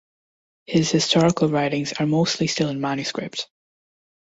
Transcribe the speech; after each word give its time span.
His 0.65 0.89
historical 0.89 1.47
writings 1.49 1.93
are 1.99 2.07
mostly 2.07 2.47
still 2.47 2.69
in 2.69 2.81
manuscript. 2.81 3.47